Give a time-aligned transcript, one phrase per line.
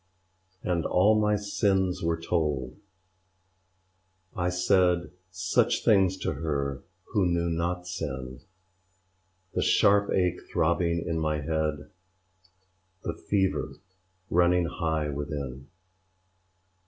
[0.63, 2.75] And all my sins were told;
[4.35, 6.81] I said Such things to her
[7.13, 8.43] who knew not sinŚ
[9.53, 11.91] The sharp ache throbbing in my head,
[13.03, 13.73] The fever
[14.31, 15.67] running high within.